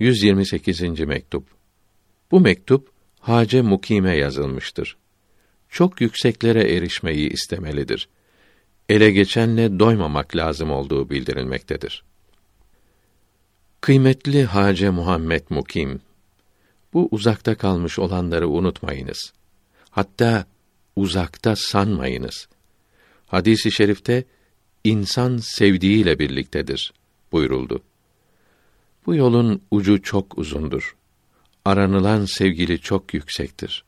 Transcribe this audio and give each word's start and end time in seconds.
128. 0.00 0.80
mektup. 1.00 1.44
Bu 2.30 2.40
mektup 2.40 2.90
Hace 3.20 3.62
Mukime 3.62 4.16
yazılmıştır. 4.16 4.96
Çok 5.68 6.00
yükseklere 6.00 6.76
erişmeyi 6.76 7.30
istemelidir. 7.30 8.08
Ele 8.88 9.10
geçenle 9.10 9.78
doymamak 9.78 10.36
lazım 10.36 10.70
olduğu 10.70 11.10
bildirilmektedir. 11.10 12.04
Kıymetli 13.80 14.44
Hace 14.44 14.90
Muhammed 14.90 15.42
Mukim, 15.50 16.00
bu 16.92 17.08
uzakta 17.10 17.54
kalmış 17.54 17.98
olanları 17.98 18.48
unutmayınız. 18.48 19.32
Hatta 19.90 20.46
uzakta 20.96 21.56
sanmayınız. 21.56 22.48
Hadisi 23.26 23.68
i 23.68 23.72
şerifte 23.72 24.24
insan 24.84 25.36
sevdiğiyle 25.36 26.18
birliktedir 26.18 26.92
buyuruldu. 27.32 27.82
Bu 29.10 29.14
yolun 29.14 29.62
ucu 29.70 30.02
çok 30.02 30.38
uzundur. 30.38 30.96
Aranılan 31.64 32.24
sevgili 32.24 32.80
çok 32.80 33.14
yüksektir. 33.14 33.84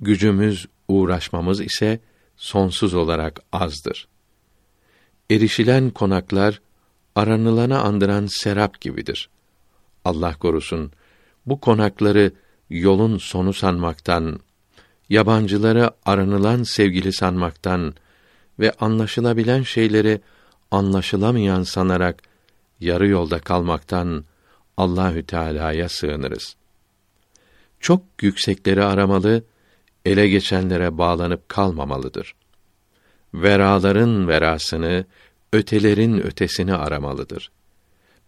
Gücümüz, 0.00 0.66
uğraşmamız 0.88 1.60
ise 1.60 2.00
sonsuz 2.36 2.94
olarak 2.94 3.40
azdır. 3.52 4.08
Erişilen 5.30 5.90
konaklar 5.90 6.60
aranılana 7.14 7.80
andıran 7.80 8.26
serap 8.26 8.80
gibidir. 8.80 9.30
Allah 10.04 10.36
korusun 10.36 10.92
bu 11.46 11.60
konakları 11.60 12.32
yolun 12.68 13.18
sonu 13.18 13.52
sanmaktan, 13.52 14.40
yabancıları 15.08 15.90
aranılan 16.06 16.62
sevgili 16.62 17.12
sanmaktan 17.12 17.94
ve 18.58 18.72
anlaşılabilen 18.80 19.62
şeyleri 19.62 20.20
anlaşılamayan 20.70 21.62
sanarak 21.62 22.22
yarı 22.80 23.08
yolda 23.08 23.38
kalmaktan 23.38 24.24
Allahü 24.76 25.22
Teala'ya 25.22 25.88
sığınırız. 25.88 26.56
Çok 27.80 28.02
yüksekleri 28.22 28.84
aramalı, 28.84 29.44
ele 30.04 30.28
geçenlere 30.28 30.98
bağlanıp 30.98 31.48
kalmamalıdır. 31.48 32.34
Veraların 33.34 34.28
verasını, 34.28 35.04
ötelerin 35.52 36.20
ötesini 36.20 36.74
aramalıdır. 36.74 37.50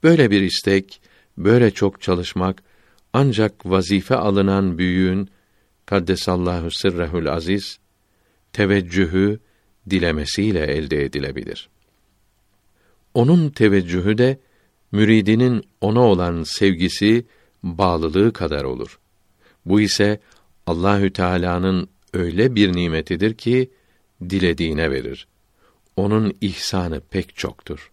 Böyle 0.03 0.31
bir 0.31 0.41
istek, 0.41 1.01
böyle 1.39 1.71
çok 1.71 2.03
çalışmak 2.03 2.63
ancak 3.13 3.67
vazife 3.67 4.17
alınan 4.17 4.79
büyüğün 4.79 5.31
kaddesallahu 5.87 6.71
sırrehül 6.71 7.33
aziz 7.33 7.79
teveccühü 8.53 9.41
dilemesiyle 9.91 10.65
elde 10.67 11.05
edilebilir. 11.05 11.69
Onun 13.15 13.51
teveccühü 13.51 14.19
de 14.19 14.39
müridinin 14.93 15.65
ona 15.81 16.01
olan 16.01 16.43
sevgisi, 16.43 17.27
bağlılığı 17.63 18.33
kadar 18.33 18.65
olur. 18.65 18.99
Bu 19.67 19.81
ise 19.81 20.21
Allahü 20.67 21.13
Teala'nın 21.13 21.89
öyle 22.13 22.55
bir 22.55 22.73
nimetidir 22.73 23.35
ki 23.35 23.71
dilediğine 24.31 24.91
verir. 24.91 25.29
Onun 25.97 26.37
ihsanı 26.41 27.01
pek 27.01 27.37
çoktur. 27.37 27.92